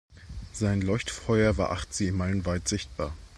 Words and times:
Sein 0.51 0.81
Leuchtfeuer 0.81 1.57
war 1.57 1.69
acht 1.69 1.93
Seemeilen 1.93 2.43
weit 2.47 2.67
sichtbar. 2.67 3.13